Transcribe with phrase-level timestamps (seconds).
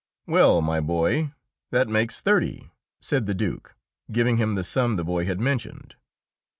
[0.25, 1.31] "Well, my boy,
[1.69, 2.71] that makes thirty,"
[3.03, 3.75] said the Duke,
[4.11, 5.95] giving him the sum the boy had mentioned.